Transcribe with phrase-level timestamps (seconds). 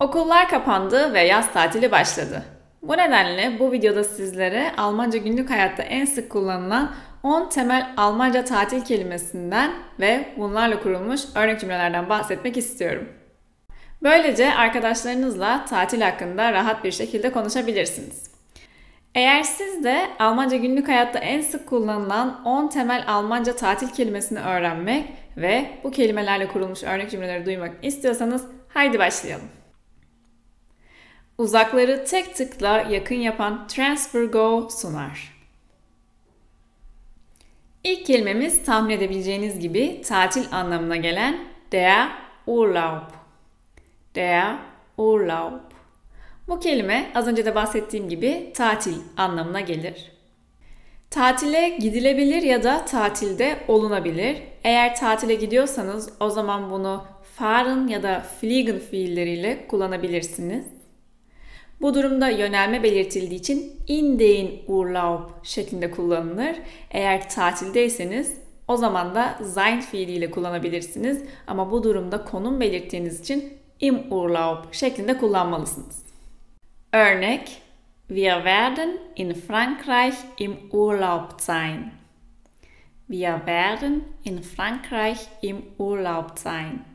[0.00, 2.42] Okullar kapandı ve yaz tatili başladı.
[2.82, 8.84] Bu nedenle bu videoda sizlere Almanca günlük hayatta en sık kullanılan 10 temel Almanca tatil
[8.84, 13.08] kelimesinden ve bunlarla kurulmuş örnek cümlelerden bahsetmek istiyorum.
[14.02, 18.30] Böylece arkadaşlarınızla tatil hakkında rahat bir şekilde konuşabilirsiniz.
[19.14, 25.04] Eğer siz de Almanca günlük hayatta en sık kullanılan 10 temel Almanca tatil kelimesini öğrenmek
[25.36, 29.59] ve bu kelimelerle kurulmuş örnek cümleleri duymak istiyorsanız haydi başlayalım.
[31.40, 35.36] Uzakları tek tıkla yakın yapan TransferGo sunar.
[37.84, 41.38] İlk kelimemiz tahmin edebileceğiniz gibi tatil anlamına gelen
[41.72, 42.08] der
[42.46, 43.10] Urlaub.
[44.14, 44.56] Der
[44.98, 45.60] Urlaub.
[46.48, 50.12] Bu kelime az önce de bahsettiğim gibi tatil anlamına gelir.
[51.10, 54.36] Tatile gidilebilir ya da tatilde olunabilir.
[54.64, 57.04] Eğer tatile gidiyorsanız o zaman bunu
[57.36, 60.79] fahren ya da fliegen fiilleriyle kullanabilirsiniz.
[61.80, 66.56] Bu durumda yönelme belirtildiği için in den Urlaub şeklinde kullanılır.
[66.90, 68.34] Eğer tatildeyseniz
[68.68, 71.24] o zaman da sein fiiliyle kullanabilirsiniz.
[71.46, 76.02] Ama bu durumda konum belirttiğiniz için im Urlaub şeklinde kullanmalısınız.
[76.92, 77.62] Örnek
[78.08, 81.92] Wir werden in Frankreich im Urlaub sein.
[83.08, 86.89] Wir werden in Frankreich im Urlaub sein.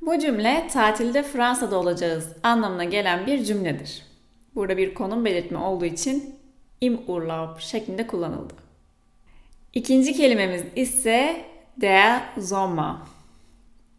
[0.00, 4.02] Bu cümle tatilde Fransa'da olacağız anlamına gelen bir cümledir.
[4.54, 6.34] Burada bir konum belirtme olduğu için
[6.80, 8.54] im Urlaub şeklinde kullanıldı.
[9.74, 11.44] İkinci kelimemiz ise
[11.76, 12.94] der Sommer.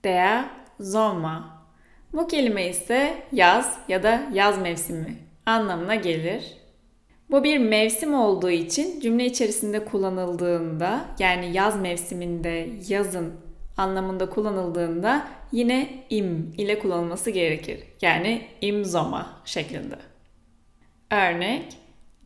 [0.04, 0.46] Der
[0.84, 1.40] Sommer.
[2.14, 6.58] Bu kelime ise yaz ya da yaz mevsimi anlamına gelir.
[7.32, 13.34] Bu bir mevsim olduğu için cümle içerisinde kullanıldığında yani yaz mevsiminde yazın
[13.82, 17.84] anlamında kullanıldığında yine im ile kullanılması gerekir.
[18.02, 19.96] Yani im Sommer şeklinde.
[21.12, 21.78] Örnek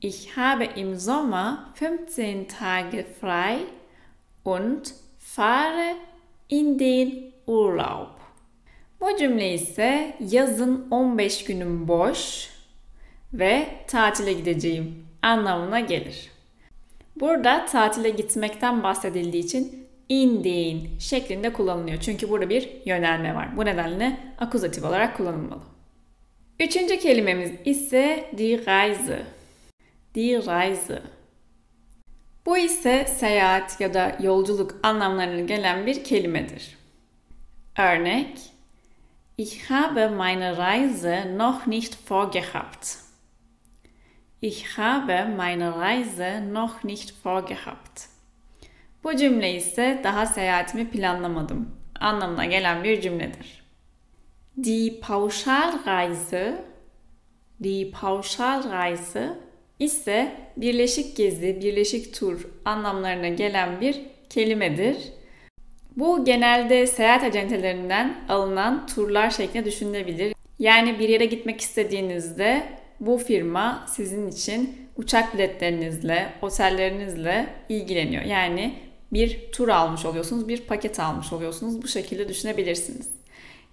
[0.01, 3.59] Ich habe im Sommer 15 Tage frei
[4.43, 4.85] und
[5.19, 5.95] fahre
[6.49, 8.07] in den Urlaub.
[9.01, 12.49] Bu cümle ise yazın 15 günüm boş
[13.33, 16.31] ve tatile gideceğim anlamına gelir.
[17.19, 21.99] Burada tatile gitmekten bahsedildiği için in den şeklinde kullanılıyor.
[21.99, 23.57] Çünkü burada bir yönelme var.
[23.57, 25.61] Bu nedenle akuzatif olarak kullanılmalı.
[26.59, 29.23] Üçüncü kelimemiz ise die Reise.
[30.15, 31.01] Die Reise.
[32.45, 36.77] Bu ise seyahat ya da yolculuk anlamlarına gelen bir kelimedir.
[37.77, 38.37] Örnek
[39.37, 42.99] Ich habe meine Reise noch nicht vorgehabt.
[44.39, 48.14] Ich habe meine Reise noch nicht vorgehabt.
[49.05, 53.63] Bu cümle ise daha seyahatimi planlamadım anlamına gelen bir cümledir.
[54.63, 56.65] Die Pauschalreise
[57.63, 59.29] Die Pauschalreise
[59.79, 64.97] ise birleşik gezi, birleşik tur anlamlarına gelen bir kelimedir.
[65.97, 70.33] Bu genelde seyahat acentelerinden alınan turlar şeklinde düşünülebilir.
[70.59, 72.63] Yani bir yere gitmek istediğinizde
[72.99, 78.23] bu firma sizin için uçak biletlerinizle, otellerinizle ilgileniyor.
[78.23, 81.81] Yani bir tur almış oluyorsunuz, bir paket almış oluyorsunuz.
[81.83, 83.09] Bu şekilde düşünebilirsiniz.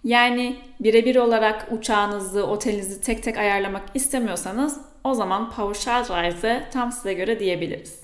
[0.04, 7.41] Yani birebir olarak uçağınızı, otelinizi tek tek ayarlamak istemiyorsanız o zaman Pauschalreise tam size göre
[7.41, 8.00] diyebiliriz.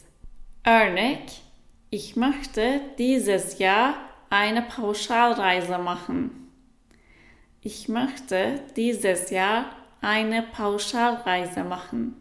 [0.67, 1.49] Örnek
[1.91, 3.95] Ich möchte dieses Jahr
[4.29, 6.51] eine Pauschalreise machen.
[7.63, 9.65] Ich möchte dieses Jahr
[10.03, 12.15] eine Pauschalreise machen.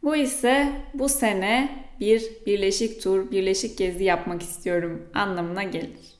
[0.00, 1.68] Bu ise bu sene
[2.00, 6.14] bir birleşik tur, birleşik gezi yapmak istiyorum anlamına gelir.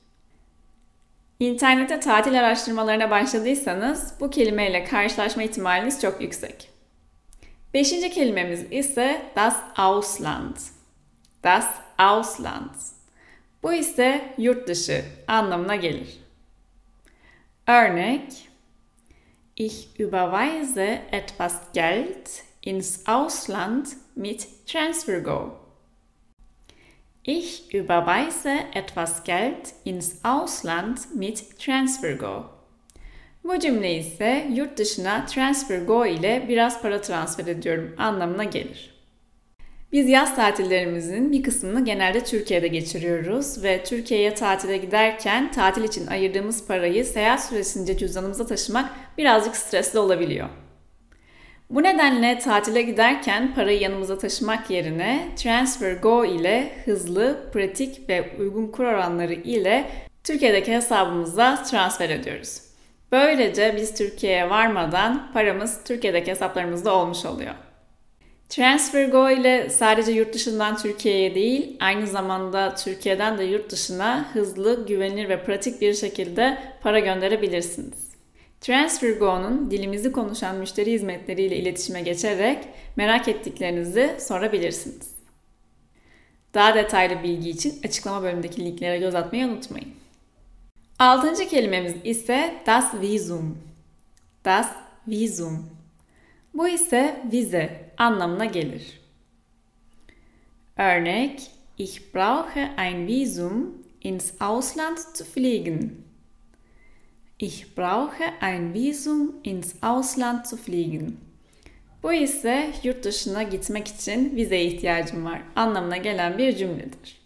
[1.40, 6.70] İnternette tatil araştırmalarına başladıysanız bu kelimeyle karşılaşma ihtimaliniz çok yüksek.
[7.74, 10.56] Beşinci kelimemiz ise das Ausland.
[11.44, 11.66] Das
[11.98, 12.74] Ausland.
[13.62, 16.08] Bu ise yurt dışı anlamına gelir.
[17.66, 18.48] Örnek
[19.56, 22.26] Ich überweise etwas Geld
[22.62, 25.63] ins Ausland mit TransferGo.
[27.26, 32.44] Ich überweise etwas Geld ins Ausland mit TransferGo.
[33.44, 38.94] Bu cümle ise yurt dışına TransferGo ile biraz para transfer ediyorum anlamına gelir.
[39.92, 46.66] Biz yaz tatillerimizin bir kısmını genelde Türkiye'de geçiriyoruz ve Türkiye'ye tatile giderken tatil için ayırdığımız
[46.66, 50.48] parayı seyahat süresince cüzdanımıza taşımak birazcık stresli olabiliyor.
[51.70, 58.84] Bu nedenle tatile giderken parayı yanımıza taşımak yerine TransferGo ile hızlı, pratik ve uygun kur
[58.84, 59.84] oranları ile
[60.24, 62.60] Türkiye'deki hesabımıza transfer ediyoruz.
[63.12, 67.54] Böylece biz Türkiye'ye varmadan paramız Türkiye'deki hesaplarımızda olmuş oluyor.
[68.48, 75.28] TransferGo ile sadece yurt dışından Türkiye'ye değil, aynı zamanda Türkiye'den de yurt dışına hızlı, güvenilir
[75.28, 78.13] ve pratik bir şekilde para gönderebilirsiniz.
[78.64, 85.14] TransferGo'nun dilimizi konuşan müşteri hizmetleriyle iletişime geçerek merak ettiklerinizi sorabilirsiniz.
[86.54, 89.88] Daha detaylı bilgi için açıklama bölümündeki linklere göz atmayı unutmayın.
[90.98, 93.58] Altıncı kelimemiz ise das Visum.
[94.44, 94.70] Das
[95.08, 95.70] Visum.
[96.54, 99.00] Bu ise vize anlamına gelir.
[100.76, 106.03] Örnek, ich brauche ein Visum ins Ausland zu fliegen.
[107.38, 111.18] Ich brauche ein Visum ins Ausland zu fliegen.
[112.02, 117.20] Bu ise yurt dışına gitmek için vizeye ihtiyacım var anlamına gelen bir cümledir.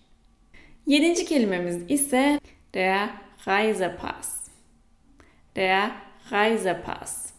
[0.86, 2.40] Yedinci kelimemiz ise
[2.74, 3.08] der
[3.46, 4.48] Reisepass.
[5.56, 5.90] Der
[6.32, 7.32] Reisepass.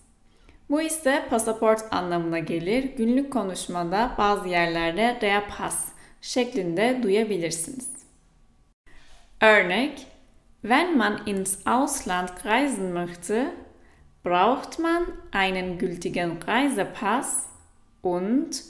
[0.69, 2.83] Bu ise pasaport anlamına gelir.
[2.83, 5.85] Günlük konuşmada bazı yerlerde der Pass
[6.21, 7.89] şeklinde duyabilirsiniz.
[9.41, 10.07] Örnek
[10.61, 13.51] Wenn man ins Ausland reisen möchte,
[14.23, 17.47] braucht man einen gültigen Reisepass
[18.01, 18.61] und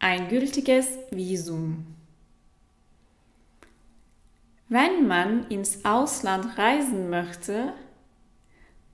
[0.00, 1.86] ein gültiges Visum.
[4.68, 7.72] Wenn man ins Ausland reisen möchte,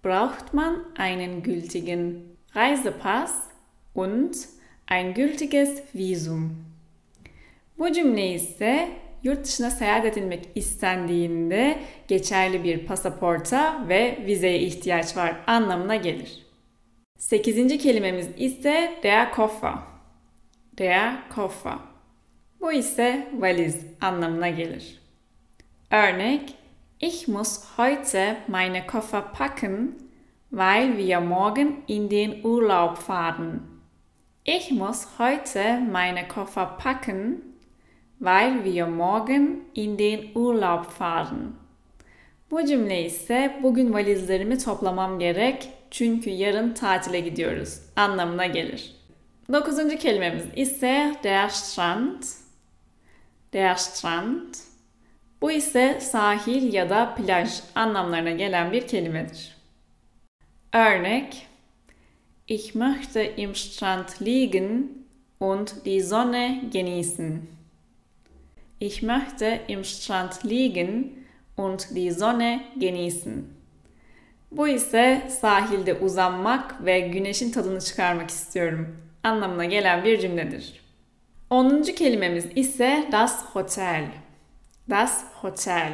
[0.02, 3.48] braucht man einen gültigen Reisepass
[3.94, 4.36] und
[4.84, 6.66] ein gültiges Visum.
[7.78, 8.38] Bu cümle
[9.22, 11.78] yurt dışına seyahat edilmek istendiğinde
[12.08, 16.46] geçerli bir pasaporta ve vizeye ihtiyaç var anlamına gelir.
[17.18, 19.74] Sekizinci kelimemiz ise der Koffer.
[22.60, 25.02] Bu ise valiz anlamına gelir.
[25.90, 26.54] Örnek
[27.04, 29.96] Ich muss heute meine Koffer packen,
[30.52, 33.80] weil wir morgen in den Urlaub fahren.
[34.44, 37.51] Ich muss heute meine Koffer packen,
[38.22, 41.56] weil wir morgen in den Urlaub fahren.
[42.50, 48.96] Bu cümle ise bugün valizlerimi toplamam gerek çünkü yarın tatile gidiyoruz anlamına gelir.
[49.52, 52.22] Dokuzuncu kelimemiz ise der Strand.
[53.52, 54.54] Der Strand.
[55.40, 59.56] Bu ise sahil ya da plaj anlamlarına gelen bir kelimedir.
[60.72, 61.46] Örnek
[62.48, 65.06] Ich möchte im Strand liegen
[65.40, 67.61] und die Sonne genießen.
[68.84, 71.24] Ich möchte im Strand liegen
[71.56, 73.44] und die Sonne genießen.
[74.50, 80.80] Bu ise sahilde uzanmak ve güneşin tadını çıkarmak istiyorum anlamına gelen bir cümledir.
[81.50, 84.04] Onuncu kelimemiz ise das Hotel.
[84.90, 85.92] Das Hotel.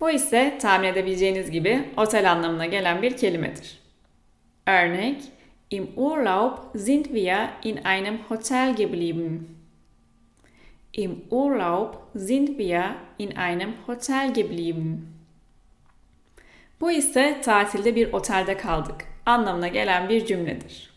[0.00, 3.78] Bu ise tahmin edebileceğiniz gibi otel anlamına gelen bir kelimedir.
[4.66, 5.22] Örnek,
[5.70, 9.55] Im Urlaub sind wir in einem Hotel geblieben.
[10.96, 15.12] Im Urlaub sind wir in einem Hotel geblieben.
[16.80, 18.94] Bu ise tatilde bir otelde kaldık
[19.26, 20.90] anlamına gelen bir cümledir.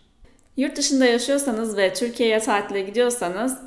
[0.57, 3.59] Yurt dışında yaşıyorsanız ve Türkiye'ye tatile gidiyorsanız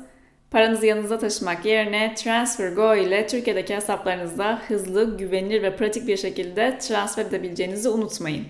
[0.51, 7.25] paranızı yanınızda taşımak yerine TransferGo ile Türkiye'deki hesaplarınızda hızlı, güvenilir ve pratik bir şekilde transfer
[7.25, 8.45] edebileceğinizi unutmayın.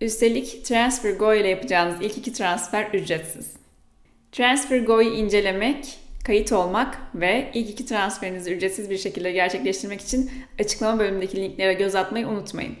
[0.00, 3.52] Üstelik TransferGo ile yapacağınız ilk iki transfer ücretsiz.
[4.32, 10.30] TransferGo'yu incelemek kayıt olmak ve ilk iki transferinizi ücretsiz bir şekilde gerçekleştirmek için
[10.60, 12.76] açıklama bölümündeki linklere göz atmayı unutmayın.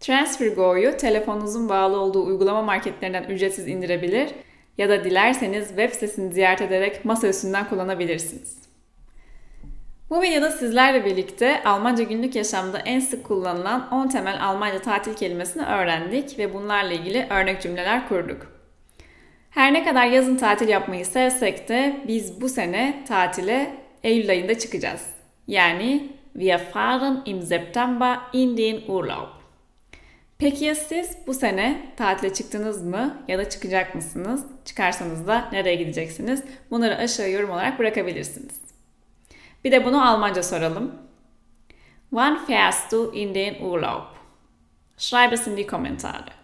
[0.00, 4.30] TransferGo'yu telefonunuzun bağlı olduğu uygulama marketlerinden ücretsiz indirebilir
[4.78, 8.58] ya da dilerseniz web sitesini ziyaret ederek masa üstünden kullanabilirsiniz.
[10.10, 15.66] Bu videoda sizlerle birlikte Almanca günlük yaşamda en sık kullanılan 10 temel Almanca tatil kelimesini
[15.66, 18.59] öğrendik ve bunlarla ilgili örnek cümleler kurduk.
[19.50, 25.06] Her ne kadar yazın tatil yapmayı sevsek de biz bu sene tatile Eylül ayında çıkacağız.
[25.46, 29.28] Yani wir fahren im September in den Urlaub.
[30.38, 34.44] Peki ya siz bu sene tatile çıktınız mı ya da çıkacak mısınız?
[34.64, 36.42] Çıkarsanız da nereye gideceksiniz?
[36.70, 38.60] Bunları aşağı yorum olarak bırakabilirsiniz.
[39.64, 40.94] Bir de bunu Almanca soralım.
[42.10, 44.04] Wann fährst du in den Urlaub?
[44.96, 46.39] Schreib es in die Kommentare.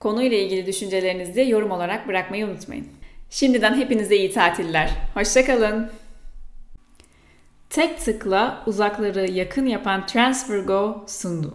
[0.00, 2.88] Konuyla ilgili düşüncelerinizi yorum olarak bırakmayı unutmayın.
[3.30, 4.90] Şimdiden hepinize iyi tatiller.
[5.14, 5.90] Hoşçakalın.
[7.70, 11.54] Tek tıkla uzakları yakın yapan TransferGo sundu.